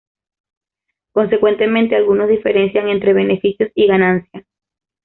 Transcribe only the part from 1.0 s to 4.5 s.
Consecuentemente, algunos diferencian entre beneficios y ganancia.